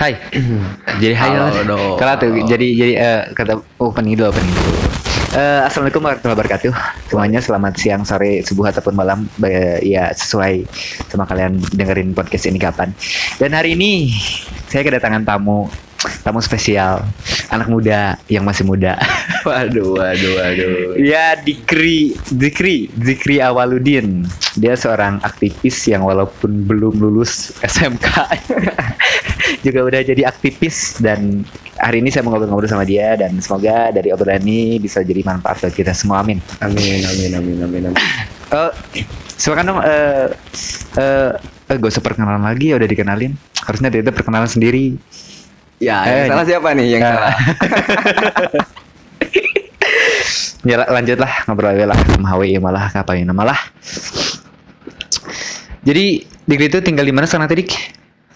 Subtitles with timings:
[0.00, 0.16] Hai.
[1.04, 1.28] jadi hai.
[1.68, 4.72] Kalau tuh jadi jadi eh, kata opening dulu opening dulu.
[5.36, 6.72] Eh, Assalamualaikum warahmatullahi wabarakatuh.
[7.12, 9.28] Semuanya selamat siang, sore, subuh ataupun malam.
[9.36, 10.64] Ba- ya sesuai
[11.04, 12.96] sama kalian dengerin podcast ini kapan.
[13.36, 14.08] Dan hari ini
[14.72, 15.68] saya kedatangan tamu
[16.24, 17.04] tamu spesial,
[17.52, 18.96] anak muda yang masih muda.
[19.48, 21.00] Waduh, waduh, waduh.
[21.00, 22.12] Ya Dikri.
[22.28, 22.92] Dikri.
[22.92, 24.28] Dikri Awaludin.
[24.60, 28.36] Dia seorang aktivis yang walaupun belum lulus SMK
[29.64, 31.00] Juga udah jadi aktivis.
[31.00, 31.48] Dan
[31.80, 33.16] hari ini saya mau ngobrol-ngobrol sama dia.
[33.16, 36.20] Dan semoga dari obrolan ini bisa jadi manfaat buat kita semua.
[36.20, 36.36] Amin.
[36.60, 38.00] Amin, amin, amin, amin, amin.
[38.52, 38.72] Eh,
[39.40, 40.28] Silakan dong eh
[41.00, 41.32] eh
[41.72, 42.72] eh, Gak usah perkenalan lagi.
[42.72, 43.32] Ya udah dikenalin.
[43.64, 45.00] Harusnya dia itu perkenalan sendiri
[45.80, 46.86] Ya, Eh, yang salah siapa nih?
[46.92, 47.08] Yang eh.
[47.08, 47.34] salah.
[50.60, 53.56] Ya la- lanjut lah ngobrol aja lah sama HWI malah ngapain malah.
[55.80, 57.64] Jadi Dikri itu tinggal di mana sekarang tadi?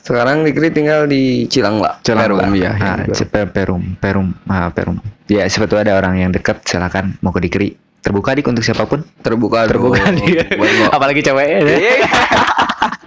[0.00, 2.72] Sekarang Dikri tinggal di Cilangla, Perum ya.
[2.74, 5.04] Ah, Pe- Perum, Perum, ah, Perum.
[5.28, 7.76] Ya tahu ada orang yang dekat silakan mau ke Dikri.
[8.00, 9.04] Terbuka dik untuk siapa pun.
[9.20, 11.44] Terbuka, Terbuka ngo- Apalagi cewek.
[11.60, 12.08] ya.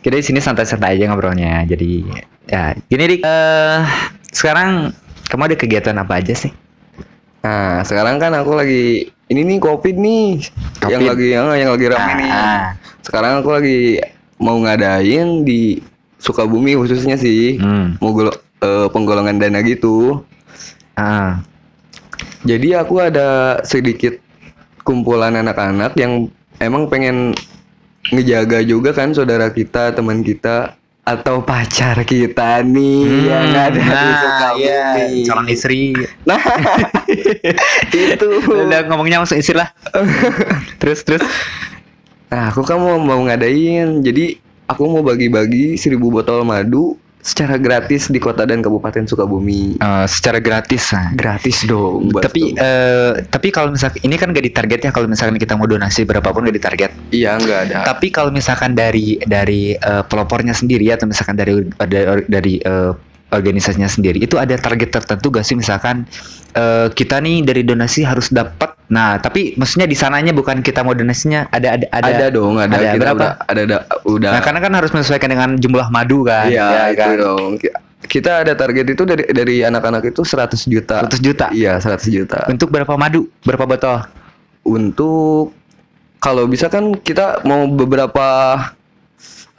[0.00, 1.64] Kita di sini santai-santai aja ngobrolnya.
[1.64, 2.04] Jadi
[2.46, 3.20] ya gini dik.
[3.20, 3.80] Eh
[4.30, 4.92] sekarang
[5.28, 6.50] kamu ada kegiatan apa aja sih?
[7.40, 8.84] Nah, sekarang kan aku lagi
[9.28, 10.44] ini nih Covid nih.
[10.84, 11.08] Yang Covid.
[11.08, 12.30] lagi yang, yang lagi rame Ah, nih.
[12.30, 12.62] ah.
[13.00, 13.78] Sekarang aku lagi
[14.36, 15.80] mau ngadain di
[16.16, 17.56] Sukabumi khususnya sih.
[17.56, 17.96] Hmm.
[17.96, 20.20] Mau golo- eh, penggolongan dana gitu.
[20.92, 21.40] Ah.
[22.40, 24.16] Jadi aku ada sedikit
[24.80, 27.36] kumpulan anak-anak yang emang pengen
[28.08, 33.80] ngejaga juga kan saudara kita, teman kita atau pacar kita nih yang Hmm, ada di
[33.82, 34.62] nah, Sukabumi.
[34.62, 35.82] iya, calon istri.
[36.28, 36.38] Nah,
[38.14, 38.28] itu.
[38.46, 39.72] Udah ngomongnya langsung istri lah.
[40.78, 41.24] terus terus.
[42.30, 44.04] Nah, aku kan mau mau ngadain.
[44.04, 44.38] Jadi
[44.70, 49.76] aku mau bagi-bagi 1000 botol madu secara gratis di kota dan kabupaten Sukabumi.
[49.76, 50.92] Eh, secara gratis.
[50.92, 51.12] nah.
[51.12, 52.12] Gratis dong.
[52.12, 55.68] buat Tapi eh tapi kalau misalkan ini kan gak ditarget ya kalau misalkan kita mau
[55.68, 56.90] donasi berapapun gak ditarget.
[57.12, 57.78] iya nggak ada.
[57.84, 62.92] Tapi kalau misalkan dari dari eh, pelopornya sendiri atau misalkan dari dari, dari eh,
[63.30, 66.02] organisasinya sendiri itu ada target tertentu gak sih misalkan
[66.54, 68.74] eh, kita nih dari donasi harus dapat.
[68.90, 72.10] Nah, tapi maksudnya di sananya bukan kita mau donasinya ada ada ada.
[72.10, 72.74] ada, dong, ada.
[72.74, 73.22] ada Kita berapa?
[73.22, 74.30] udah ada, ada udah.
[74.34, 76.50] Nah, karena kan harus menyesuaikan dengan jumlah madu kan.
[76.50, 77.10] Iya, ya itu kan?
[77.14, 77.50] dong.
[77.58, 81.06] Ki- Kita ada target itu dari dari anak-anak itu 100 juta.
[81.06, 81.46] 100 juta.
[81.54, 82.48] Iya, 100 juta.
[82.50, 83.30] Untuk berapa madu?
[83.46, 84.02] Berapa botol?
[84.66, 85.54] Untuk
[86.18, 88.56] kalau bisa kan kita mau beberapa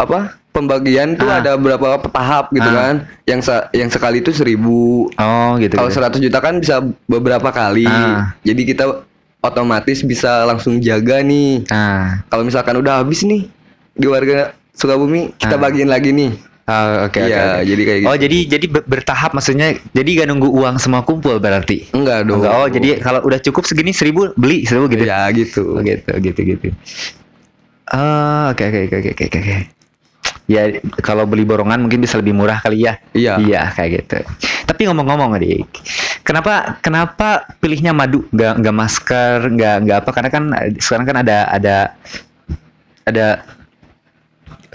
[0.01, 0.19] apa?
[0.51, 1.39] Pembagian tuh Ah.
[1.39, 2.75] ada beberapa tahap gitu Ah.
[2.75, 2.93] kan.
[3.23, 5.07] Yang sa- yang sekali itu 1000.
[5.09, 5.73] Oh, gitu.
[5.73, 5.97] Kalau gitu.
[5.97, 6.75] 100 juta kan bisa
[7.05, 7.85] beberapa kali.
[7.85, 8.35] Ah.
[8.41, 9.05] Jadi kita
[9.39, 11.63] otomatis bisa langsung jaga nih.
[11.65, 13.47] Nah, Kalau misalkan udah habis nih
[13.91, 15.61] di warga Sukabumi, kita Ah.
[15.61, 16.31] bagiin lagi nih.
[16.63, 17.27] oh, oke oke.
[17.27, 18.07] Iya, jadi kayak gitu.
[18.07, 19.75] Oh, jadi jadi ber- bertahap maksudnya.
[19.89, 21.91] Jadi gak nunggu uang semua kumpul berarti.
[21.91, 22.39] Enggak dong.
[22.39, 25.03] Enggak, oh, jadi kalau udah cukup segini seribu beli seribu gitu.
[25.03, 25.63] ya gitu.
[25.75, 26.67] Oh, gitu, gitu, gitu.
[27.89, 29.55] Oh, oke, oke, oke, oke, oke, oke.
[30.51, 32.99] Ya, kalau beli borongan mungkin bisa lebih murah kali ya.
[33.15, 33.39] Iya.
[33.39, 34.19] Iya, kayak gitu.
[34.67, 35.63] Tapi ngomong-ngomong, Dik,
[36.27, 40.09] kenapa kenapa pilihnya madu, nggak nggak masker, nggak nggak apa?
[40.11, 40.43] Karena kan
[40.75, 41.75] sekarang kan ada ada
[43.07, 43.27] ada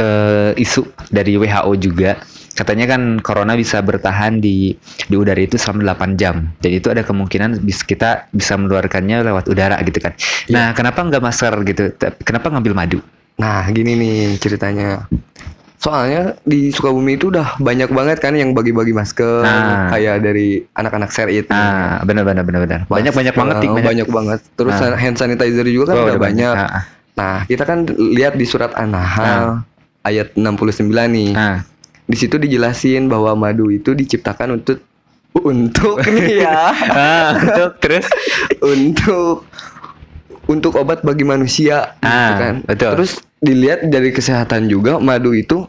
[0.00, 2.16] eh, isu dari WHO juga.
[2.56, 6.48] Katanya kan corona bisa bertahan di di udara itu selama 8 jam.
[6.64, 10.16] Jadi itu ada kemungkinan bis kita bisa meluarkannya lewat udara gitu kan.
[10.48, 11.92] Nah, kenapa nggak masker gitu?
[11.92, 12.98] Tapi Kenapa ngambil madu?
[13.36, 15.04] Nah, gini nih ceritanya.
[15.86, 19.86] Soalnya di Sukabumi itu udah banyak banget kan yang bagi-bagi masker Nah.
[19.86, 21.54] kayak dari anak-anak seri itu.
[21.54, 22.80] Ah, benar benar benar benar.
[22.86, 24.08] Banyak banyak banget, Eh, banyak.
[24.10, 24.40] banget.
[24.52, 24.98] Terus Ah.
[24.98, 26.50] hand sanitizer juga kan Oh, udah banyak.
[26.52, 26.84] Ah, ah.
[27.14, 29.62] Nah, kita kan lihat di surat An-Nahl
[30.02, 31.30] ayat 69 nih.
[31.32, 31.62] Ah.
[32.02, 34.82] Di situ dijelasin bahwa madu itu diciptakan untuk
[35.36, 36.74] untuk nih ya.
[36.90, 38.10] Ah, untuk terus
[38.74, 39.46] untuk
[40.46, 42.54] untuk obat bagi manusia gitu Ah, kan.
[42.64, 42.90] betul.
[42.98, 45.66] Terus dilihat dari kesehatan juga madu itu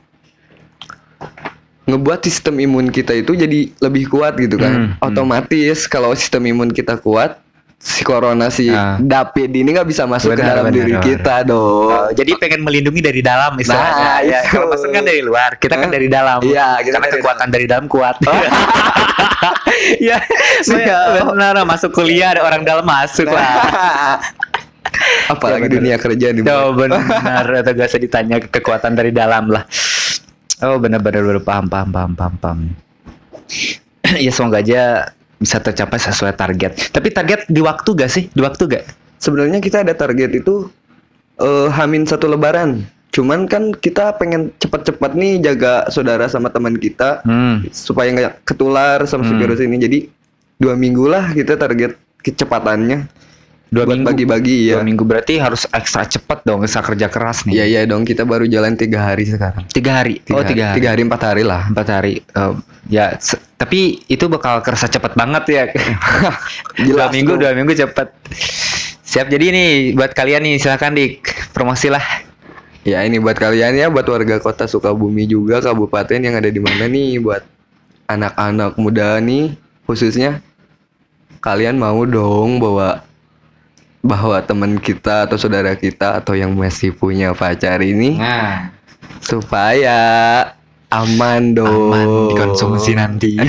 [1.87, 4.71] ngebuat sistem imun kita itu jadi lebih kuat gitu kan.
[4.71, 5.07] Hmm, hmm.
[5.07, 7.39] Otomatis kalau sistem imun kita kuat
[7.77, 8.97] si corona si Ah.
[8.97, 11.05] David ini nggak bisa masuk ke Benar, dalam benar, diri benar.
[11.05, 11.87] kita dong.
[11.87, 13.93] Oh, jadi pengen melindungi dari dalam istilahnya.
[13.93, 16.41] Nah, ya, kalau pesen kan dari luar, kita kan dari dalam.
[16.41, 18.15] Iya, kita Karena dari kekuatan dari dalam kuat.
[19.77, 20.17] Iya,
[20.65, 21.29] Siap.
[21.31, 21.61] benar.
[21.63, 24.17] Masuk kuliah ada orang dalam masuk lah.
[25.29, 26.41] Apalagi Ya, dunia kerja nih.
[26.43, 29.63] Oh benar, atau gak usah ditanya kekuatan dari dalam lah.
[30.57, 32.59] Oh benar-benar benar paham paham paham paham paham.
[34.25, 36.89] ya semoga aja bisa tercapai sesuai target.
[36.89, 38.25] Tapi target di waktu gak sih?
[38.33, 38.85] Di waktu gak?
[39.21, 40.65] Sebenarnya kita ada target itu
[41.37, 42.81] eh, Hamin satu Lebaran.
[43.13, 47.65] Cuman kan kita pengen cepat-cepat nih jaga saudara sama teman kita Hmm.
[47.69, 49.41] supaya nggak ketular sama si Hmm.
[49.41, 49.77] virus ini.
[49.77, 49.99] Jadi
[50.57, 53.05] dua minggu lah kita target kecepatannya.
[53.67, 54.07] Dua buat minggu.
[54.07, 54.79] bagi-bagi ya.
[54.79, 57.59] Dua minggu berarti harus ekstra cepat dong, ekstra kerja keras nih.
[57.59, 59.67] Iya iya dong kita baru jalan tiga hari sekarang.
[59.67, 60.23] Tiga hari.
[60.31, 60.75] oh tiga hari.
[60.79, 61.67] Tiga hari empat hari lah.
[61.67, 62.23] Empat hari.
[62.23, 62.53] Eh,
[62.87, 63.19] ya,
[63.59, 65.63] tapi itu bakal kerasa cepat banget ya.
[66.87, 67.43] dua minggu, tuh.
[67.43, 68.07] dua minggu cepat.
[69.03, 69.27] Siap.
[69.27, 69.69] Jadi nih
[69.99, 71.19] buat kalian nih silakan di
[71.51, 72.03] promosi lah.
[72.87, 76.87] Ya ini buat kalian ya, buat warga kota Sukabumi juga, kabupaten yang ada di mana
[76.87, 77.43] nih, buat
[78.07, 80.39] anak-anak muda nih, khususnya
[81.43, 83.03] kalian mau dong bawa
[84.01, 88.71] bahwa teman kita atau saudara kita atau yang masih punya pacar ini Nah,
[89.19, 89.99] supaya
[90.87, 91.91] aman dong.
[91.91, 93.35] aman dikonsumsi nanti.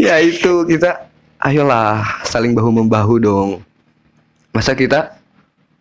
[0.00, 1.06] ya itu kita
[1.40, 3.48] ayolah saling bahu membahu dong
[4.50, 5.14] masa kita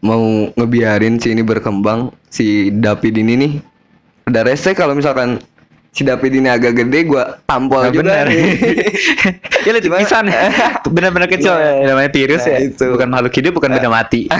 [0.01, 3.53] mau ngebiarin si ini berkembang si David ini nih
[4.29, 5.41] udah rese kalau misalkan
[5.91, 8.25] si David ini agak gede gua tampol Nah, juga benar.
[8.31, 8.43] nih.
[9.67, 9.99] ya lihat Gimana?
[10.01, 10.25] pisan.
[10.95, 12.57] Benar-benar kecil ya, namanya virus nah, ya.
[12.63, 12.85] itu.
[12.95, 14.31] Bukan makhluk hidup, bukan benda mati.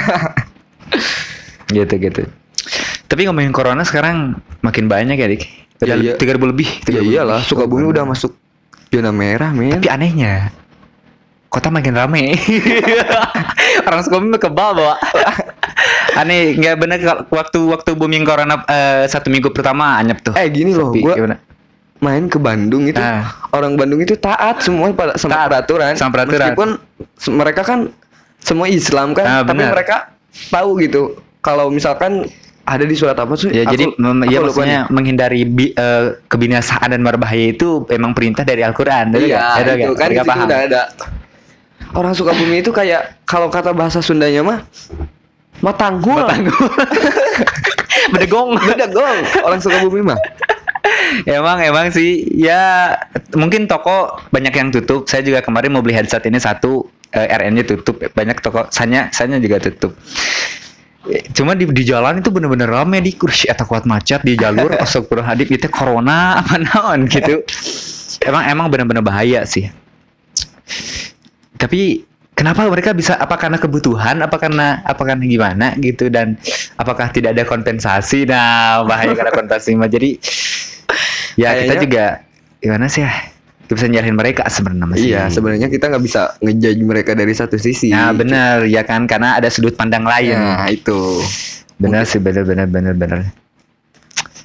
[1.70, 2.22] gitu gitu.
[3.08, 5.44] Tapi ngomongin corona sekarang makin banyak ya, Dik.
[5.82, 6.14] Ya, iya.
[6.16, 6.68] Tiga ribu lebih.
[6.86, 7.40] ya 3.000 iyalah.
[7.44, 8.32] Sukabumi udah masuk
[8.88, 10.52] zona merah men Tapi anehnya,
[11.48, 12.38] kota makin rame.
[13.84, 14.96] Orang Sukabumi kebal bawa.
[16.14, 20.34] Aneh, nggak bener kalau waktu waktu booming corona eh, satu minggu pertama anyep tuh.
[20.34, 21.40] eh gini loh gimana?
[21.98, 23.30] main ke Bandung itu Ah.
[23.52, 26.50] orang Bandung itu taat semua pada sama Taat, peraturan sama peraturan.
[26.50, 26.70] meskipun
[27.32, 27.80] mereka kan
[28.40, 30.10] semua Islam kan Ah, tapi mereka
[30.50, 32.26] tahu gitu kalau misalkan
[32.64, 34.90] ada di surat apa sih Ya Aku- jadi mem- aku ya maksudnya nih.
[34.90, 39.14] menghindari bi- eh, kebinasaan dan berbahaya itu emang perintah dari Al-Qur'an.
[39.14, 39.62] iya?
[39.62, 40.48] Betul itu kan paham.
[40.48, 40.82] udah ada
[41.94, 44.60] orang Sukabumi itu kayak kalau kata bahasa Sundanya mah
[45.60, 46.24] matanggul
[48.16, 48.56] Bedegong.
[48.56, 50.20] beda gong orang Sukabumi mah
[51.28, 52.96] emang emang sih ya
[53.36, 55.08] mungkin toko banyak yang tutup.
[55.08, 58.00] Saya juga kemarin mau beli headset ini satu eh, RN-nya tutup.
[58.02, 59.96] Banyak toko sanya sanya juga tutup.
[61.10, 64.72] Eh, Cuma di, di jalan itu bener-bener rame di kursi atau kuat macet di jalur
[64.84, 67.44] Astagfirullahaladzim itu corona apa naon gitu.
[68.28, 69.66] Emang emang bener-bener bahaya sih.
[71.58, 76.36] Tapi kenapa mereka bisa apa karena kebutuhan apa karena apa karena gimana gitu dan
[76.76, 78.26] apakah tidak ada kompensasi?
[78.26, 80.18] Nah bahaya karena kompensasi mah jadi
[81.38, 82.06] ya kita Kayaknya- juga
[82.62, 83.14] gimana sih ya
[83.66, 87.56] Kita bisa nyalahin mereka sebenarnya masih iya sebenarnya kita nggak bisa ngejudge mereka dari satu
[87.56, 87.96] sisi.
[87.96, 90.36] Nah benar ya kan karena ada sudut pandang lain.
[90.36, 91.24] Nah itu.
[91.80, 93.20] Benar sih benar benar benar benar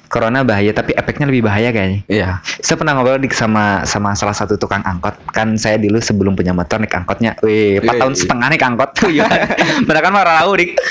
[0.07, 1.99] Corona bahaya tapi efeknya lebih bahaya kayaknya.
[2.07, 2.29] Iya.
[2.63, 5.13] Saya pernah ngobrol dik sama sama salah satu tukang angkot.
[5.35, 8.01] Kan saya dulu sebelum punya motor naik angkotnya wih empat Wih.
[8.01, 8.89] tahun setengah naik angkot.
[9.03, 9.27] Tuh ya
[9.83, 10.71] bener kan marah tahu dik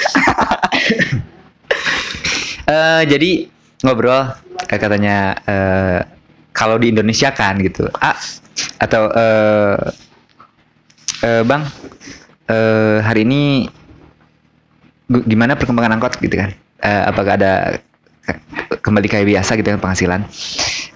[2.67, 3.47] Eh, jadi
[3.87, 4.27] ngobrol
[4.67, 6.03] katanya eh,
[6.51, 7.87] kalau di Indonesia kan gitu.
[8.03, 8.19] Ah
[8.83, 9.77] atau eh
[11.23, 11.63] eh, bang
[12.51, 13.71] eh, hari ini
[15.31, 16.51] gimana perkembangan angkot gitu kan?
[16.83, 17.79] Eh, apakah ada
[18.82, 20.20] kembali kayak biasa gitu kan penghasilan.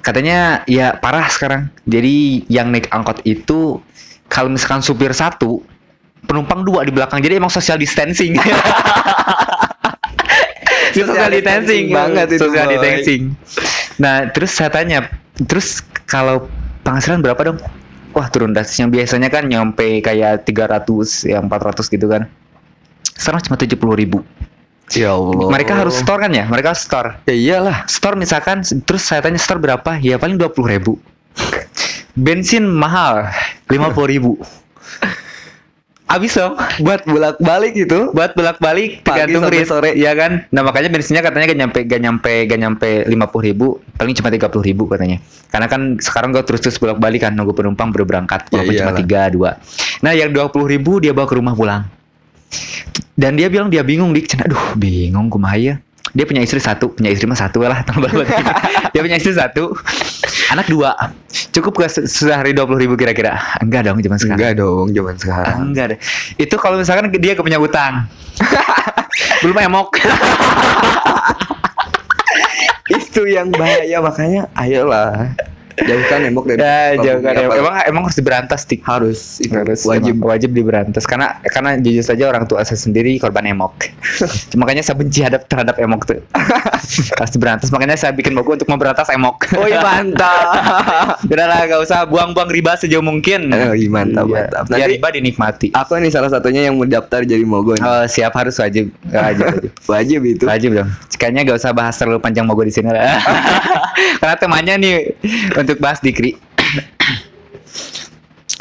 [0.01, 1.71] Katanya ya parah sekarang.
[1.87, 3.83] Jadi yang naik angkot itu
[4.31, 5.63] kalau misalkan supir satu
[6.27, 7.19] penumpang dua di belakang.
[7.23, 8.39] Jadi emang social distancing.
[10.91, 13.23] Social distancing banget itu, social distancing.
[14.03, 15.07] Nah terus saya tanya
[15.47, 16.51] terus kalau
[16.83, 17.63] penghasilan berapa dong?
[18.11, 18.83] Wah turun drastis.
[18.83, 22.27] Yang biasanya kan nyampe kayak 300 yang 400 gitu kan.
[23.15, 24.27] Sekarang cuma 70 ribu
[24.95, 25.49] ya Allah.
[25.51, 26.45] Mereka harus store kan ya?
[26.47, 27.23] Mereka store.
[27.27, 27.77] Ya iyalah.
[27.87, 29.99] Store misalkan terus saya tanya store berapa?
[30.03, 30.99] Ya paling 20 ribu.
[32.19, 33.31] Bensin mahal
[33.71, 34.41] 50 ribu.
[36.11, 38.11] Habis dong buat bolak balik itu.
[38.11, 39.95] Buat bolak balik Pagi tergantung rit sore.
[39.95, 40.43] ya kan?
[40.51, 43.79] Nah makanya bensinnya katanya gak nyampe gak nyampe gak nyampe 50 ribu.
[43.95, 45.23] Paling cuma 30 ribu katanya.
[45.55, 48.51] Karena kan sekarang gue terus terus bolak balik kan nunggu penumpang baru berangkat.
[48.51, 49.01] Ya walaupun cuma iyalah.
[49.07, 49.51] tiga dua.
[50.03, 52.00] Nah yang 20 ribu dia bawa ke rumah pulang
[53.15, 54.31] dan dia bilang dia bingung dik.
[54.31, 55.75] Cina, aduh bingung kumaha ya
[56.11, 57.87] dia punya istri satu punya istri mah satu lah
[58.93, 59.71] dia punya istri satu
[60.51, 60.91] anak dua.
[61.55, 63.39] Cukup gak se- sehari dua puluh ribu kira-kira.
[63.63, 64.39] Enggak dong zaman sekarang.
[64.39, 65.57] Enggak dong zaman sekarang.
[65.71, 65.99] Enggak deh.
[66.43, 68.11] Itu kalau misalkan dia punya utang.
[69.47, 69.95] Belum emok.
[72.91, 75.31] Itu yang bahaya makanya ayolah
[75.83, 77.33] Jauhkan emok dari Ya, Sukabumi, jauh kan.
[77.37, 78.81] apa- Emang emang harus diberantas, Dik.
[78.83, 83.17] harus itu Harus wajib emang wajib diberantas karena karena jujur saja orang tua saya sendiri
[83.17, 83.73] korban emok.
[84.61, 86.21] Makanya saya benci hadap terhadap emok tuh.
[87.19, 87.69] harus diberantas.
[87.69, 89.49] Makanya saya bikin buku untuk memberantas emok.
[89.55, 90.47] Oh iya mantap.
[91.33, 93.49] Udah lah, gak usah buang-buang riba sejauh mungkin.
[93.51, 94.35] Oh, iya, mantap, Iya.
[94.43, 94.65] mantap.
[94.67, 95.67] Ya, Nanti- riba dinikmati.
[95.73, 97.83] Aku nih salah satunya yang mau daftar jadi mogo nih.
[97.83, 98.91] Oh, siap harus wajib.
[99.07, 99.45] Wajib.
[99.47, 99.71] wajib.
[99.87, 100.45] Wajib itu.
[100.45, 100.91] Wajib dong.
[101.13, 103.21] Kayaknya gak usah bahas terlalu panjang mogo di sini lah.
[104.17, 105.13] Karena temanya nih
[105.55, 106.35] untuk bahas dikri.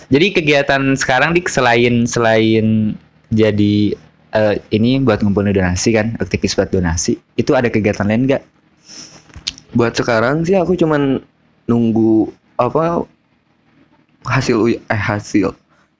[0.09, 2.97] Jadi kegiatan sekarang dik selain selain
[3.29, 3.93] jadi
[4.33, 8.41] eh, ini buat ngumpulin donasi kan, aktivis buat donasi, itu ada kegiatan lain nggak?
[9.77, 11.21] Buat sekarang sih aku cuman
[11.69, 13.05] nunggu apa
[14.25, 15.53] hasil eh hasil.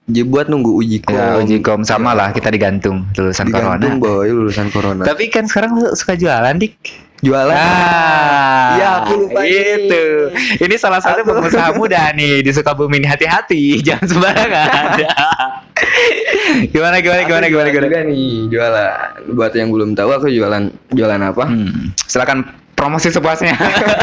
[0.10, 1.14] Jadi buat nunggu uji kom.
[1.14, 4.02] Ya, uji kom sama lah kita digantung lulusan Digantung corona.
[4.02, 5.04] boy lulusan corona.
[5.04, 6.74] Tapi kan sekarang lu suka jualan dik.
[7.20, 7.52] Jualan.
[7.52, 10.32] Ah, Ya, aku lupa itu.
[10.58, 14.68] Ini salah satu Aku- pengusaha muda nih di Sukabumi ini hati-hati, jangan sembarangan.
[16.66, 17.86] gimana gimana gimana Aku gimana jualan gimana.
[17.86, 18.96] juga nih jualan.
[19.32, 21.44] Buat yang belum tahu aku jualan jualan apa?
[21.46, 22.40] Hmm, silakan
[22.74, 23.52] promosi sepuasnya.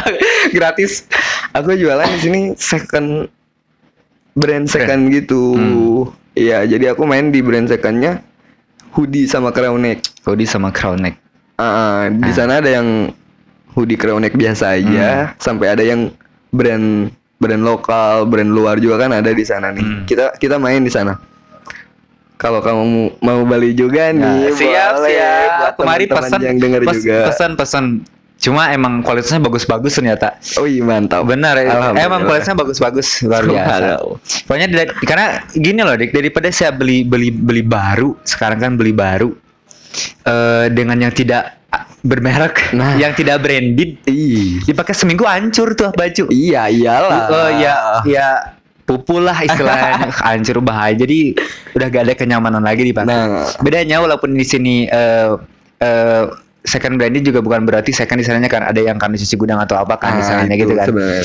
[0.57, 1.09] Gratis.
[1.53, 3.33] Aku jualan di sini second
[4.37, 5.57] brand second gitu.
[5.57, 6.13] Hmm.
[6.37, 8.21] Iya, jadi aku main di brand secondnya
[8.93, 10.05] hoodie sama crown neck.
[10.23, 11.17] Hoodie sama crown neck.
[11.57, 12.35] Ah, di Ah.
[12.37, 13.09] sana ada yang
[13.73, 15.41] hoodie crown neck biasa aja, Hmm.
[15.41, 16.13] sampai ada yang
[16.49, 19.81] brand brand lokal, brand luar juga kan ada di sana nih.
[19.81, 20.05] Hmm.
[20.05, 21.17] Kita kita main di sana.
[22.37, 25.09] Kalau kamu mau, beli juga nih, Nah, siap boleh.
[25.09, 25.49] siap.
[25.57, 27.19] Buat Kemari pesan yang denger pes- juga.
[27.27, 27.85] pesan pesan.
[28.37, 30.37] Cuma emang kualitasnya bagus-bagus ternyata.
[30.61, 31.25] Oh iya mantap.
[31.25, 32.05] Benar, Alhamdulillah.
[32.05, 33.97] emang kualitasnya bagus-bagus luar biasa.
[34.45, 38.93] Pokoknya dari- karena gini loh, Dik, daripada saya beli beli beli baru, sekarang kan beli
[38.93, 39.33] baru
[40.23, 41.57] eh dengan yang tidak
[42.05, 42.95] bermerek, Nah.
[42.95, 44.61] yang tidak branded, Ih.
[44.63, 46.29] dipakai seminggu hancur tuh baju.
[46.29, 47.21] Iya iyalah.
[47.27, 47.75] Oh ya
[48.05, 48.27] ya
[48.85, 50.95] pupul lah istilahnya hancur bahaya.
[50.95, 51.35] Jadi
[51.73, 53.09] udah gak ada kenyamanan lagi dipakai.
[53.09, 53.49] Nah.
[53.59, 55.33] Bedanya walaupun di sini eh
[55.81, 56.25] eh,
[56.67, 59.79] second branded juga bukan berarti second di sananya kan ada yang kan cuci gudang atau
[59.79, 60.87] apa kan di Ah, itu gitu kan.
[60.87, 61.25] Sebenarnya.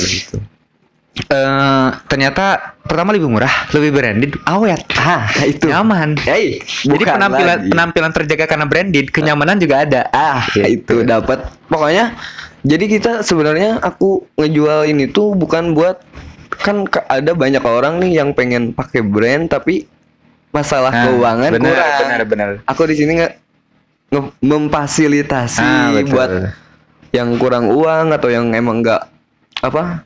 [1.12, 2.44] Eh, ternyata
[2.80, 5.68] pertama lebih murah, lebih branded, awet, Ah, itu.
[5.68, 6.16] nyaman.
[6.16, 7.68] Hey, Jadi penampilan lagi.
[7.68, 10.08] penampilan terjaga karena branded, kenyamanan juga ada.
[10.08, 11.52] ah itu dapat.
[11.68, 12.16] Pokoknya
[12.64, 16.00] jadi kita sebenarnya aku ngejual ini tuh bukan buat
[16.54, 19.84] kan ada banyak orang nih yang pengen pakai brand tapi
[20.48, 22.00] masalah Nah, keuangan benar, kurang.
[22.00, 22.48] benar, benar.
[22.64, 23.32] Aku di sini nggak
[24.38, 26.10] memfasilitasi Ah, betul.
[26.10, 26.30] buat
[27.10, 29.02] yang kurang uang atau yang emang nggak
[29.60, 30.04] apa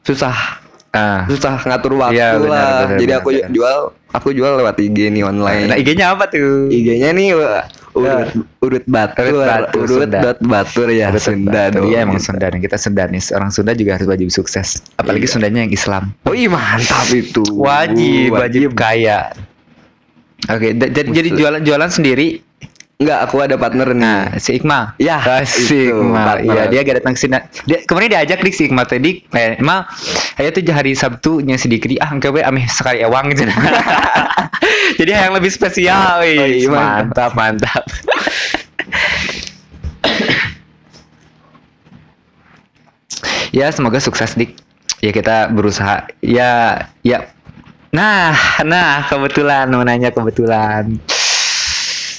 [0.00, 0.60] susah
[0.90, 1.26] Ah.
[1.26, 2.62] susah ngatur waktu Iya, benar, lah.
[2.62, 3.50] benar, Jadi benar, aku benar.
[3.50, 3.78] jual
[4.14, 5.66] aku jual lewat IG nih online.
[5.66, 6.70] Nah, IG-nya apa tuh?
[6.70, 8.30] IG-nya nih wah, urut
[8.62, 11.74] urut batur Urut Batur, urut dot batur ya Urut Sunda Batur.
[11.74, 11.90] dong.
[11.90, 12.22] Iya emang.
[12.22, 12.60] Sunda nih.
[12.62, 13.18] Kita Sunda nih.
[13.32, 14.86] Orang Sunda juga harus wajib sukses.
[14.94, 15.32] Apalagi Iya.
[15.34, 16.14] Sundanya yang Islam.
[16.22, 17.42] Oh iya mantap itu.
[17.50, 19.34] Wajib, wajib kaya.
[20.46, 21.40] Oke, da- jadi jadi Buset.
[21.40, 22.38] jualan jualan sendiri.
[22.94, 23.98] Enggak, aku ada partner nih.
[23.98, 24.94] Nah, si Ikma.
[25.02, 26.46] Ya, Ah, si partner.
[26.46, 27.38] Iya, dia gak datang ke sini.
[27.66, 29.18] Dia kemarin diajak dik si Ikma tadi.
[29.34, 29.82] Eh, Ima,
[30.38, 31.98] ayo tuh hari Sabtu nya si Dikri.
[31.98, 33.50] Ah, engke we ameh sekali ewang gitu.
[35.02, 36.38] Jadi yang lebih spesial, wih.
[36.38, 37.82] Oh, iya, mantap, mantap.
[43.50, 44.54] ya, semoga sukses dik.
[45.02, 46.06] Ya kita berusaha.
[46.22, 47.26] Ya, ya.
[47.90, 50.94] Nah, nah kebetulan mau nanya kebetulan.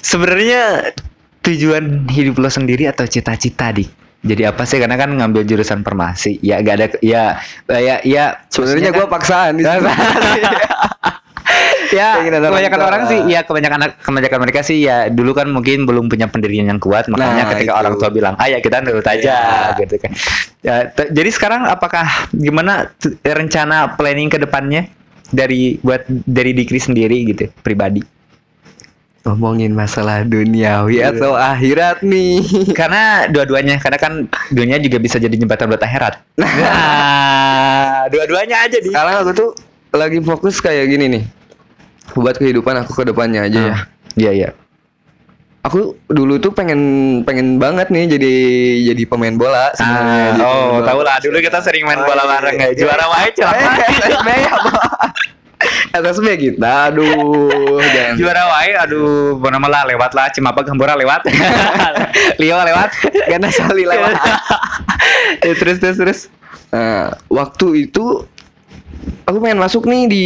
[0.06, 0.94] Sebenarnya
[1.42, 3.90] tujuan hidup lo sendiri atau cita-cita dik?
[4.22, 4.78] Jadi apa sih?
[4.78, 6.38] Karena kan ngambil jurusan farmasi.
[6.42, 6.86] Ya gak ada.
[7.02, 8.26] Ya, ya, ya.
[8.54, 9.64] Sebenarnya maksudnya gua paksaan di
[11.94, 16.28] ya kebanyakan orang sih ya kebanyakan kebanyakan mereka sih ya dulu kan mungkin belum punya
[16.28, 17.80] pendirian yang kuat makanya Nah, ketika itu.
[17.80, 19.78] orang tua bilang ah ya kita nurut aja Ya.
[19.80, 20.12] gitu kan
[20.60, 22.04] ya, jadi sekarang apakah
[22.36, 22.92] gimana
[23.24, 24.92] rencana planning ke depannya
[25.32, 28.04] dari buat dari Dikri sendiri gitu pribadi
[29.26, 31.10] Ngomongin masalah duniawi Iya.
[31.12, 32.46] atau akhirat nih.
[32.80, 34.14] karena dua-duanya karena kan
[34.50, 39.50] dunia juga bisa jadi jembatan buat akhirat nah dua-duanya aja di Sekarang aku tuh
[39.92, 41.24] lagi fokus kayak gini nih.
[42.14, 43.76] Buat kehidupan aku ke depannya aja ya.
[44.16, 44.50] iya iya
[45.64, 46.78] Aku dulu tuh pengen
[47.26, 48.34] pengen banget nih jadi
[48.86, 50.06] jadi pemain bola sebenarnya.
[50.06, 50.86] Ah, pemain oh, bola.
[50.86, 52.34] tahu lah dulu kita sering main bola Oh, iya.
[52.38, 52.68] bareng ya.
[52.78, 53.74] Juara wae celaka.
[55.92, 58.14] SSB kita, aduh, jangan.
[58.16, 61.26] Juara wae aduh mana malah lewat lah Cimapa Gambora lewat.
[62.42, 62.90] Leo lewat.
[63.26, 64.16] Gana sali lewat.
[65.40, 66.20] Ya, terus terus terus.
[66.70, 68.28] Nah, waktu itu
[69.24, 70.26] aku pengen masuk nih di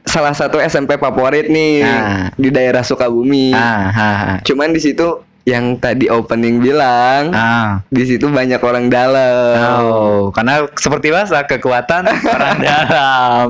[0.00, 2.30] salah satu SMP favorit nih Ah.
[2.34, 3.50] di daerah Sukabumi.
[3.50, 4.36] Ah, ah, ah.
[4.42, 5.06] Cuman di situ
[5.42, 7.82] yang tadi opening bilang Ah.
[7.88, 9.56] di situ banyak orang dalam.
[9.82, 13.48] Oh, karena seperti bahasa kekuatan orang dalam.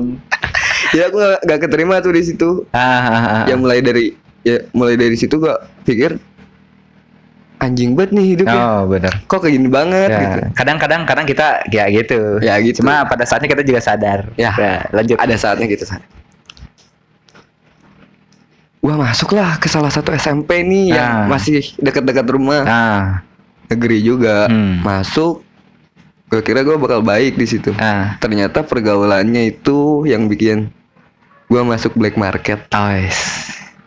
[0.91, 2.49] Ya aku gak, keterima tuh di situ.
[2.69, 3.43] Ah, ah, ah.
[3.45, 6.17] Ya mulai dari ya mulai dari situ gua pikir
[7.57, 8.57] anjing banget nih hidupnya.
[8.57, 9.13] Oh, benar.
[9.23, 10.39] Kok kayak gini banget Ya, gitu.
[10.57, 12.41] kadang-kadang kadang kita ya gitu.
[12.41, 12.81] Ya, gitu.
[12.81, 14.33] Cuma pada saatnya kita juga sadar.
[14.33, 14.51] Ya.
[14.89, 15.15] lanjut.
[15.15, 16.01] Ada saatnya gitu saat.
[18.81, 21.27] Gua masuklah ke salah satu SMP nih yang Ah.
[21.29, 22.65] masih dekat-dekat rumah.
[22.65, 23.05] Ah,
[23.69, 24.49] Negeri juga.
[24.49, 24.81] Hmm.
[24.81, 25.45] Masuk.
[26.27, 27.71] Gue kira gue bakal baik di situ.
[27.77, 28.17] ah.
[28.17, 30.73] Ternyata pergaulannya itu yang bikin
[31.51, 32.63] gua masuk black market.
[32.71, 33.19] Yes.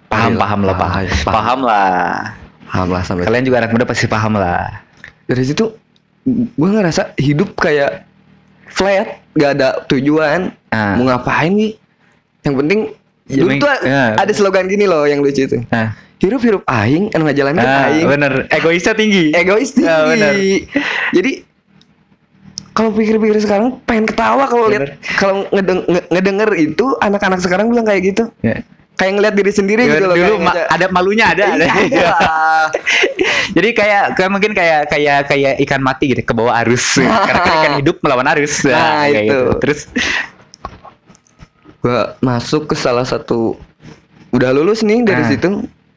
[0.06, 1.08] Paham, paham lah, paham.
[1.08, 1.32] paham.
[1.32, 1.90] Paham lah.
[2.64, 4.84] Paham lah sampai Kalian juga anak muda pasti paham lah.
[5.24, 5.72] dari situ
[6.26, 8.04] gue ngerasa hidup kayak
[8.66, 10.92] flat gak ada tujuan Ah.
[10.94, 11.72] mau ngapain nih
[12.42, 12.80] yang penting
[13.24, 14.12] Ya, dulu tuh ya.
[14.14, 18.04] ada slogan gini loh yang lucu itu Ah, hirup hirup aing anu ngajalanin ah, aing
[18.04, 18.32] bener.
[18.50, 19.32] Egoisnya tinggi.
[19.32, 20.32] egois tinggi Ah, bener.
[21.10, 21.32] jadi
[22.74, 27.82] kalau pikir-pikir sekarang pengen ketawa kalau lihat kalau ngedeng- nge- ngedenger itu anak-anak sekarang bilang
[27.82, 28.66] kayak gitu Ya.
[28.94, 31.64] kayak ngeliat diri sendiri Ya, gitu loh dulu ma- ngaja- ada malunya ada, ada.
[31.64, 32.30] Iya, ada.
[33.56, 36.98] Jadi kayak kayak mungkin kayak kayak kayak ikan mati gitu ke bawah arus.
[37.26, 38.62] Karena kan ikan hidup melawan arus.
[38.64, 39.22] Nah, kayak itu.
[39.24, 39.40] gitu.
[39.60, 39.80] Terus
[41.78, 43.60] gua masuk ke salah satu
[44.30, 45.28] udah lulus nih dari Ah.
[45.28, 45.48] situ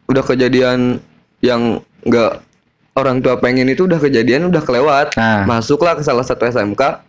[0.05, 1.01] udah kejadian
[1.39, 2.43] yang nggak
[2.97, 5.45] orang tua pengen itu udah kejadian udah kelewat Ah.
[5.45, 7.05] masuklah ke salah satu SMK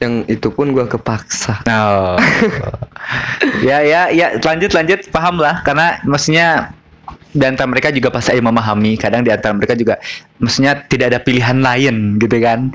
[0.00, 2.18] yang itu pun gua kepaksa Oh.
[3.66, 6.72] ya ya ya lanjut lanjut paham lah karena maksudnya
[7.30, 10.02] di antara mereka juga pasti ada memahami kadang di antara mereka juga
[10.42, 12.74] maksudnya tidak ada pilihan lain gitu kan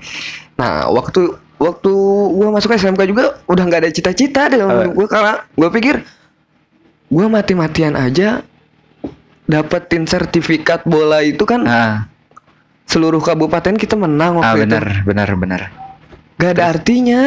[0.56, 1.92] nah waktu waktu
[2.32, 4.88] gua masuk SMK juga udah nggak ada cita-cita deh Apa?
[4.94, 5.96] gua karena gua pikir
[7.12, 8.46] gua mati-matian aja
[9.46, 12.10] dapetin sertifikat bola itu kan ah,
[12.86, 15.62] seluruh kabupaten kita menang ah waktu itu benar benar benar
[16.36, 17.22] gak ada artinya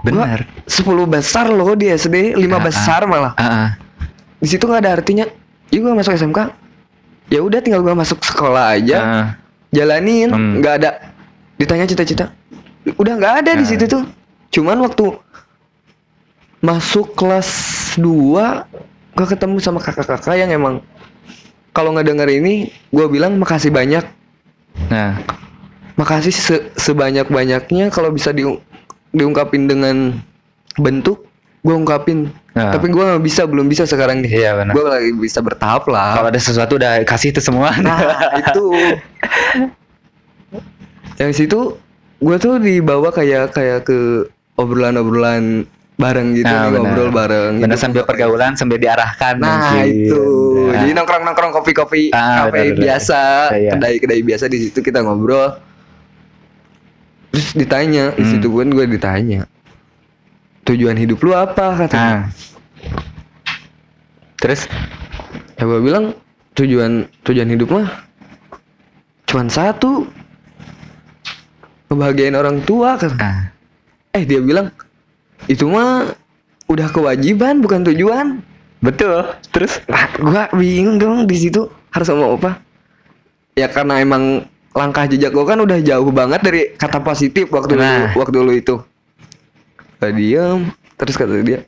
[0.00, 3.32] benar 10 besar loh di SD, 5 Ah, besar malah.
[3.34, 3.68] ah, ah.
[4.36, 5.26] Di situ nggak ada artinya.
[5.66, 6.52] Ya gua masuk SMK.
[7.26, 9.26] Ya udah tinggal gua masuk sekolah aja, Ah,
[9.72, 10.62] jalanin, Hmm.
[10.62, 10.90] nggak ada
[11.56, 12.30] ditanya cita-cita.
[12.94, 13.68] Udah nggak ada di Ah.
[13.68, 14.04] situ tuh.
[14.52, 15.10] Cuman waktu
[16.60, 17.48] masuk kelas
[17.96, 18.62] 2
[19.10, 20.84] gua ketemu sama kakak-kakak yang emang
[21.76, 22.54] kalau ngedenger ini
[22.88, 24.00] gua bilang makasih banyak.
[24.88, 25.20] nah
[25.94, 28.60] Makasih se- sebanyak-banyaknya kalau bisa diung-
[29.10, 30.16] diungkapin dengan
[30.76, 31.24] bentuk
[31.60, 32.28] gua ungkapin.
[32.52, 32.72] Ah.
[32.72, 34.32] Tapi gua nggak bisa, belum bisa sekarang nih.
[34.34, 36.16] iya Gua lagi bisa bertahap lah.
[36.16, 38.00] kalau ada sesuatu udah kasih itu semua Nah,
[38.40, 38.64] itu.
[41.16, 41.60] Yang situ
[42.18, 45.64] gua tuh dibawa kayak kayak ke obrolan-obrolan
[45.96, 47.52] bareng gitu Nah, nih, ngobrol bareng.
[47.56, 49.84] Hidup sambil pergaulan sambil diarahkan Nah, mungkin.
[49.88, 50.22] itu.
[50.68, 50.76] Nah.
[50.78, 52.76] Jadi nongkrong-nongkrong kopi-kopi Ah, kafe benar, benar.
[52.78, 53.70] biasa, Iya.
[53.72, 55.56] kedai-kedai biasa di situ kita ngobrol.
[57.28, 58.30] Terus ditanya, di Hmm.
[58.30, 59.40] situ pun gue ditanya.
[60.62, 62.28] Tujuan hidup lu apa katanya?
[62.28, 62.44] Ah.
[64.36, 64.68] terus
[65.54, 66.12] Ya gue bilang
[66.52, 67.88] tujuan tujuan hidup mah
[69.24, 70.04] cuman satu.
[71.86, 73.16] Kebahagiaan orang tua kan.
[73.16, 73.40] ah.
[74.12, 74.68] Eh dia bilang
[75.44, 76.16] itu mah
[76.66, 78.40] udah kewajiban bukan tujuan.
[78.76, 79.24] betul
[79.56, 82.60] terus Nah, gua bingung dong di situ harus ngomong apa.
[83.56, 84.44] Ya karena emang
[84.76, 88.12] langkah jejak gua kan udah jauh banget dari kata positif waktu Nah.
[88.12, 88.74] dulu, waktu dulu itu.
[89.96, 90.68] Gak diem,
[91.00, 91.64] terus kata dia.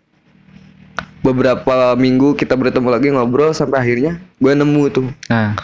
[1.24, 5.08] Beberapa minggu kita bertemu lagi ngobrol sampai akhirnya gua nemu tuh.
[5.28, 5.56] nah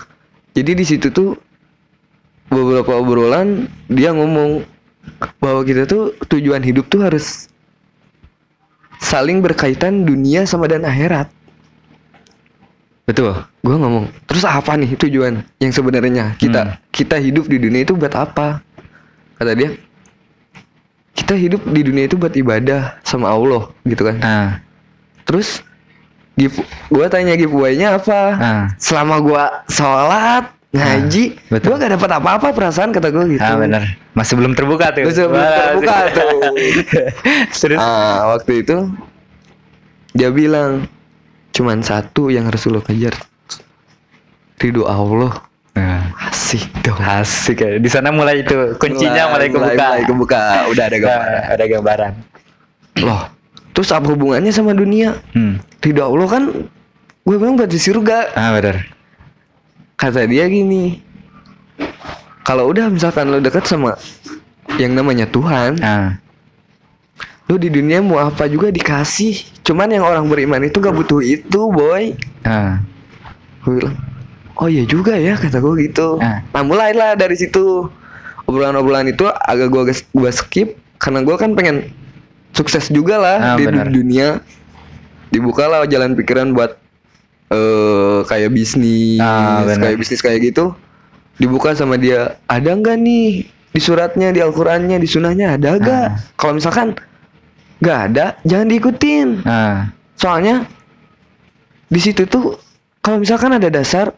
[0.54, 1.36] Jadi di situ tuh
[2.48, 4.62] beberapa obrolan dia ngomong
[5.42, 7.52] bahwa kita tuh tujuan hidup tuh harus
[8.98, 11.30] saling berkaitan dunia sama dan akhirat.
[13.04, 16.76] betul Gue ngomong, terus apa nih tujuan yang sebenarnya kita Hmm.
[16.88, 18.61] kita hidup di dunia itu buat apa?
[19.37, 19.76] Kata dia,
[21.12, 24.16] kita hidup di dunia itu buat ibadah sama Allah gitu kan.
[24.20, 24.50] ah
[25.24, 25.61] Terus
[26.90, 28.20] gue tanya giveaway-nya apa?
[28.37, 31.66] ah Selama gue sholat ngaji, Ah, betul.
[31.70, 33.42] gue gak dapat apa-apa perasaan kata gue gitu.
[33.42, 33.82] Ah benar.
[34.10, 35.06] Masih belum terbuka tuh.
[35.06, 36.28] Masih belum terbuka tuh.
[37.62, 38.76] Terus Ah, waktu itu
[40.10, 40.90] dia bilang
[41.50, 43.14] cuman satu yang harus lo kejar.
[44.56, 45.46] Ridho Allah.
[45.72, 46.98] nah, Asik dong.
[46.98, 47.76] asik ya.
[47.76, 49.74] Di sana mulai itu kuncinya mulai, kebuka.
[49.74, 50.42] Mulai, kebuka.
[50.70, 51.30] Udah ada gambaran.
[51.30, 52.12] Nah, ada gambaran.
[52.96, 53.22] Loh,
[53.70, 55.18] terus apa hubungannya sama dunia?
[55.30, 55.58] Hmm.
[55.78, 56.42] Ridho Allah kan
[57.20, 58.34] gue bilang buat di surga.
[58.34, 58.93] Ah benar.
[59.94, 61.00] Kata dia gini.
[62.42, 63.96] Kalau udah misalkan lo dekat sama
[64.76, 66.20] yang namanya Tuhan, Ah.
[67.46, 69.62] lu di dunia mau apa juga dikasih.
[69.62, 72.12] Cuman yang orang beriman itu gak butuh itu, boy.
[72.42, 72.85] Ah.
[73.64, 73.96] Gue bilang,
[74.61, 76.44] oh iya juga ya kata gue gitu Ah.
[76.52, 77.88] nah mulailah dari situ
[78.44, 81.88] obrolan-obrolan itu agak gue gue skip karena gue kan pengen
[82.52, 83.88] sukses juga lah Ah, di benar.
[83.88, 84.44] dunia
[85.28, 86.76] dibukalah jalan pikiran buat
[87.54, 89.78] eh kayak bisnis Ah, benar.
[89.84, 90.74] kayak bisnis kayak gitu
[91.34, 96.18] dibuka sama dia ada nggak nih di suratnya di Al-Qur'annya di sunahnya ada nggak Ah.
[96.34, 96.94] kalau misalkan
[97.78, 100.66] nggak ada jangan diikutin Nah, soalnya
[101.84, 102.58] di situ tuh
[102.98, 104.14] kalau misalkan ada dasar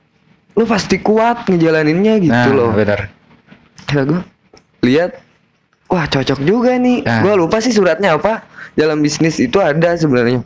[0.53, 3.13] lu pasti kuat ngejalaninnya gitu nah, loh benar.
[3.85, 4.21] kata gue
[4.83, 5.21] lihat
[5.87, 7.21] wah cocok juga nih Nah.
[7.21, 10.45] gua lupa sih suratnya apa dalam bisnis itu ada sebenarnya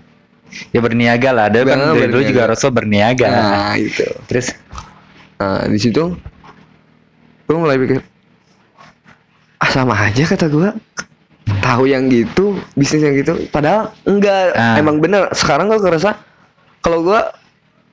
[0.71, 1.45] Ya berniaga lah.
[1.47, 3.27] Ada kan dari dulu juga Rasul berniaga.
[3.27, 4.53] nah itu Terus
[5.37, 6.15] nah di situ
[7.45, 7.99] gue mulai pikir
[9.57, 10.77] ah sama aja kata gua
[11.59, 14.77] tahu yang gitu bisnis yang gitu padahal enggak Ah.
[14.77, 16.15] emang bener sekarang gua kerasa
[16.79, 17.33] kalau gua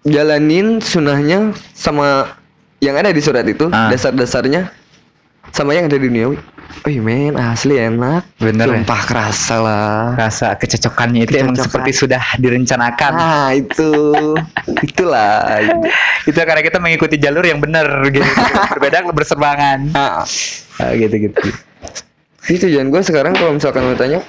[0.03, 2.35] jalanin sunahnya sama
[2.79, 3.89] yang ada di surat itu Ah.
[3.89, 4.69] dasar-dasarnya
[5.49, 6.37] sama yang ada di duniawi
[6.83, 8.71] oh men asli enak Bener ya?
[8.77, 11.65] sumpah kerasa lah rasa kecocokannya itu emang Kecocokan.
[11.65, 13.11] seperti sudah direncanakan.
[13.13, 13.91] ah itu
[14.87, 15.57] itulah
[16.23, 18.23] itu karena kita mengikuti jalur yang benar gitu.
[18.75, 19.91] Berbeda berserbangan.
[19.93, 20.23] ah.
[20.77, 21.41] Ah, gitu gitu.
[22.47, 24.21] Ini tujuan gue sekarang kalau misalkan lo tanya,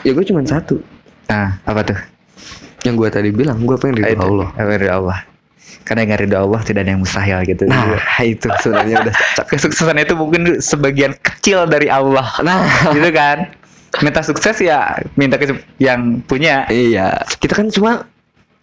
[0.00, 0.80] ya gue cuma satu.
[1.26, 1.98] Nah, apa tuh?
[2.80, 4.48] Yang gue tadi bilang, gue pengen ridho Itu, Allah.
[4.54, 5.18] apa ridho Allah.
[5.82, 7.64] Karena yang ridho Allah tidak ada yang mustahil gitu.
[7.64, 9.46] Nah, itu sebenarnya udah cocok.
[9.56, 12.28] kesuksesan itu mungkin sebagian kecil dari Allah.
[12.44, 12.64] Nah,
[12.96, 13.48] gitu kan?
[14.04, 16.68] Minta sukses ya minta ke yang punya.
[16.68, 17.16] iya.
[17.40, 18.04] Kita kan cuma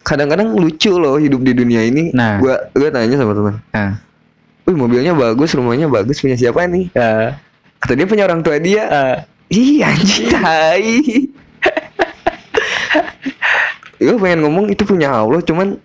[0.00, 2.14] kadang-kadang lucu loh hidup di dunia ini.
[2.14, 2.38] Nah.
[2.38, 3.98] Gue gue tanya sama teman, Nah,
[4.62, 6.94] wih mobilnya bagus, rumahnya bagus, punya siapa nih?
[6.94, 7.34] eh,
[7.76, 8.86] Kata dia punya orang tua dia.
[8.86, 9.16] eh,
[9.50, 11.02] Ih anjing tai.
[13.96, 15.78] gue pengen ngomong itu punya Allah, cuman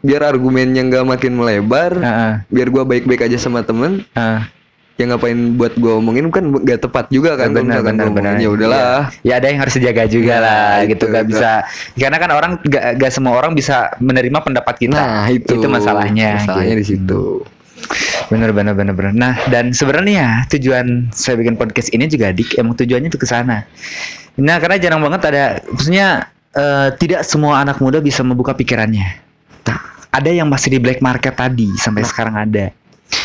[0.00, 4.40] biar argumennya nggak makin melebar, eh, eh, biar gue baik-baik aja sama temen, eh.
[5.00, 8.36] ya ngapain buat gue omongin kan gak tepat juga kan benar benar benar.
[8.36, 9.08] ya udahlah.
[9.24, 11.04] Ya ada yang harus dijaga juga Nah, lah itu, gitu.
[11.08, 11.30] Gak itu.
[11.32, 11.50] bisa
[11.96, 15.00] karena kan orang gak, gak semua orang bisa menerima pendapat kita.
[15.00, 15.56] Nah itu.
[15.64, 16.92] Masalahnya masalahnya di gitu.
[17.00, 17.24] situ.
[18.28, 22.76] Bener bener bener bener nah dan sebenarnya tujuan saya bikin podcast ini juga dik emang
[22.76, 23.64] tujuannya tuh ke sana.
[24.36, 29.29] Nah karena jarang banget ada maksudnya eh, tidak semua anak muda bisa membuka pikirannya.
[30.10, 32.74] Ada yang masih di black market tadi sampai sekarang ada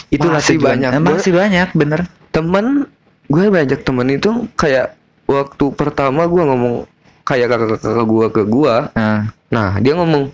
[0.08, 0.90] itulah Masih tujuan- banyak.
[0.92, 2.86] eh, masih banyak bener temen
[3.26, 4.94] gue banyak temen itu kayak
[5.26, 6.76] waktu pertama gue ngomong
[7.22, 10.30] kayak kakak-kakak gue ke gue nah, nah dia ngomong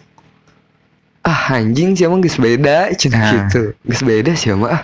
[1.21, 3.31] ah anjing sih emang geus beda cina Nah.
[3.39, 4.83] gitu geus beda sih emang ah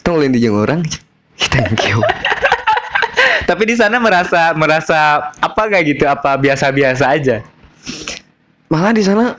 [0.00, 0.80] tong lain dijeng orang
[1.52, 2.00] thank you
[3.42, 4.98] Tapi di sana merasa merasa
[5.34, 6.04] apa gak gitu?
[6.06, 7.42] Apa biasa-biasa aja?
[8.64, 9.36] malah di sana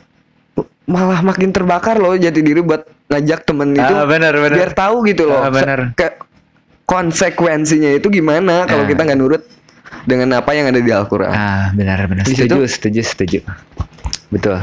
[0.85, 4.51] malah makin terbakar loh jati diri buat ngajak temen itu Ah, benar benar.
[4.53, 5.79] biar tahu gitu loh Ah, benar.
[5.89, 6.17] se- ke-
[6.83, 8.89] konsekuensinya itu gimana kalau Ah.
[8.89, 9.43] kita nggak nurut
[10.03, 12.23] dengan apa yang ada di Al-Quran Ah, benar benar.
[12.23, 13.39] Di Setuju, setuju, setuju.
[14.27, 14.59] Betul.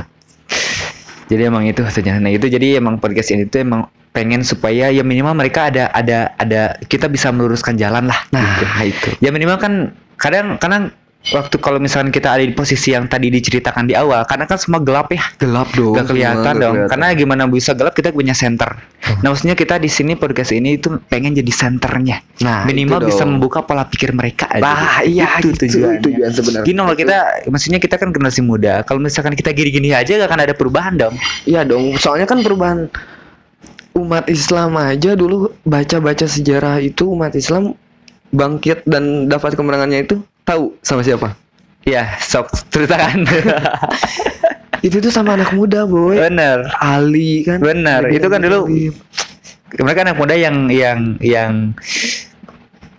[1.27, 2.21] Jadi emang itu tujuannya.
[2.21, 6.35] Nah, itu jadi emang podcast ini tuh emang pengen supaya ya minimal mereka ada ada
[6.35, 8.19] ada kita bisa meluruskan jalan lah.
[8.29, 8.67] nah gitu.
[8.83, 9.73] itu Ya minimal kan
[10.17, 14.49] kadang kadang waktu kalau misalkan kita ada di posisi yang tadi diceritakan di awal karena
[14.49, 16.75] kan semua gelap ya gelap dong Gak kelihatan dong.
[16.81, 18.73] nggak Karena gimana bisa gelap kita punya center.
[19.21, 22.25] Nah, maksudnya kita di sini podcast ini itu pengen jadi senternya.
[22.41, 23.37] nah Minimal bisa dong.
[23.37, 24.49] membuka pola pikir mereka.
[24.49, 24.65] aja.
[24.65, 26.01] Nah, iya itu itu tujuannya.
[26.09, 26.67] tujuan sebenarnya.
[26.67, 27.17] Gini loh kita,
[27.53, 28.81] maksudnya kita kan generasi muda.
[28.89, 31.15] Kalau misalkan kita gini-gini aja gak akan ada perubahan dong.
[31.45, 32.89] Iya dong, soalnya kan perubahan
[33.93, 37.75] umat Islam aja dulu baca-baca sejarah itu umat Islam
[38.31, 41.39] bangkit dan dapat kemenangannya itu tahu sama siapa?
[41.87, 43.25] Iya, sok ceritakan.
[44.87, 46.17] Itu tuh sama anak muda, boy.
[46.19, 47.63] Bener, Ali kan.
[47.63, 48.11] bener.
[48.11, 48.67] Itu kan dulu
[49.79, 51.53] mereka anak muda yang yang yang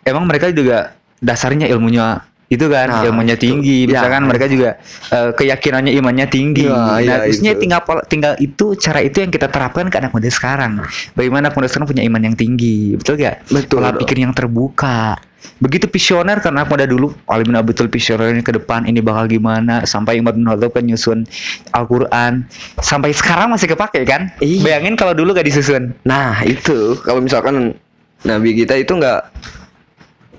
[0.07, 3.47] emang mereka juga dasarnya ilmunya itu kan Nah, ilmunya itu.
[3.47, 3.95] tinggi Ya.
[3.95, 4.75] misalkan mereka juga
[5.07, 7.61] eh, keyakinannya imannya tinggi Ya, nah ya, terusnya itu.
[7.63, 10.83] tinggal tinggal itu cara itu yang kita terapkan ke anak muda sekarang
[11.15, 13.79] bagaimana anak muda sekarang punya iman yang tinggi betul gak Betul.
[13.79, 15.15] pola pikir yang terbuka
[15.57, 19.25] begitu visioner karena anak muda dulu Ali bin Abi Thalib visionernya ke depan ini bakal
[19.25, 21.23] gimana sampai bin Khattab kan nyusun
[21.71, 22.45] Al-Quran
[22.77, 24.59] sampai sekarang masih kepake kan Iya.
[24.61, 27.73] bayangin kalau dulu gak disusun Nah, itu kalau misalkan
[28.21, 29.21] nabi kita itu nggak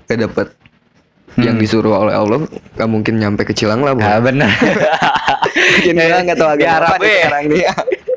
[0.07, 0.62] nggak
[1.33, 1.63] dapat yang Hmm.
[1.65, 2.45] disuruh oleh Allah,
[2.77, 4.05] nggak mungkin nyampe ke Cilang lah, boy.
[4.05, 4.49] Ah benar.
[5.53, 7.17] Mungkin dia nggak tahu agama apa nih ya.
[7.25, 7.57] sekarang ini.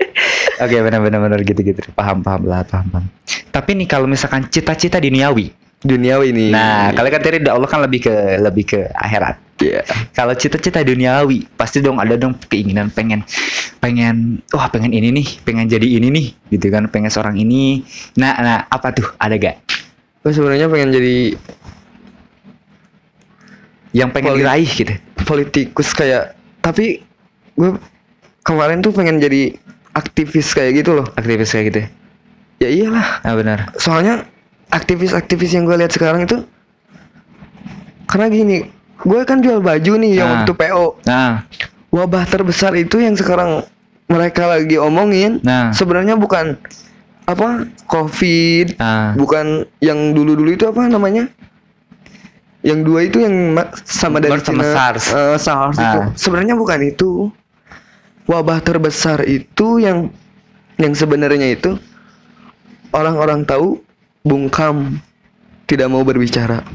[0.64, 1.80] Oke benar benar benar gitu gitu.
[1.92, 3.06] Paham paham lah paham paham.
[3.52, 5.52] Tapi nih kalau misalkan cita-cita duniawi.
[5.84, 6.50] Duniawi nih.
[6.52, 9.36] Nah kalian kan tadi Allah kan lebih ke lebih ke akhirat.
[9.56, 9.80] Iya.
[10.12, 13.24] Kalau cita-cita duniawi, pasti dong ada dong keinginan pengen
[13.80, 17.80] pengen wah pengen ini nih, pengen jadi ini nih, gitu kan, pengen seorang ini.
[18.20, 19.08] Nah, nah apa tuh?
[19.16, 19.56] Ada gak?
[20.20, 21.32] Gue sebenarnya pengen jadi
[23.96, 24.94] Yang pengen Poli- diraih gitu.
[25.24, 27.00] politikus kayak tapi
[27.56, 27.70] gue
[28.42, 29.56] kemarin tuh pengen jadi
[29.90, 31.06] aktivis kayak gitu loh.
[31.14, 31.80] Aktivis kayak gitu.
[32.58, 33.22] Ya iyalah.
[33.22, 33.72] Ah benar.
[33.76, 34.28] Soalnya
[34.68, 36.44] aktivis-aktivis yang gue lihat sekarang itu
[38.06, 38.56] karena gini,
[38.98, 40.32] gue kan jual baju nih yang Ah.
[40.36, 40.86] waktu PO.
[41.04, 41.32] Nah,
[41.88, 43.64] Wabah terbesar itu yang sekarang
[44.06, 45.72] mereka lagi omongin Nah.
[45.72, 46.58] sebenarnya bukan
[47.24, 51.26] apa COVID, nah, bukan yang dulu-dulu itu apa namanya?
[52.66, 55.04] Yang dua itu yang ma- sama dari sama Cina, SARS.
[55.14, 55.98] eh, SARS itu.
[56.02, 56.10] Ah.
[56.18, 57.30] Sebenarnya bukan itu.
[58.26, 60.10] Wabah terbesar itu yang
[60.82, 61.78] yang sebenarnya itu
[62.90, 63.78] orang-orang tahu
[64.26, 64.98] bungkam
[65.70, 66.66] tidak mau berbicara.